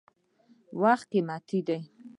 [0.81, 1.79] •وخت قیمتي دی.